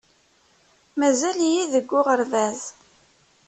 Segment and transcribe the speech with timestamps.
[0.99, 2.61] Mazal-iyi deg uɣerbaz.